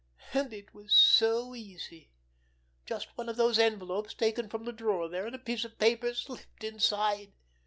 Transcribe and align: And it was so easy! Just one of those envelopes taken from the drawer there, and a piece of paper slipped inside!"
And 0.33 0.51
it 0.51 0.73
was 0.73 0.91
so 0.95 1.53
easy! 1.53 2.09
Just 2.87 3.15
one 3.19 3.29
of 3.29 3.35
those 3.37 3.59
envelopes 3.59 4.15
taken 4.15 4.49
from 4.49 4.65
the 4.65 4.73
drawer 4.73 5.07
there, 5.07 5.27
and 5.27 5.35
a 5.35 5.37
piece 5.37 5.63
of 5.63 5.77
paper 5.77 6.15
slipped 6.15 6.63
inside!" 6.63 7.33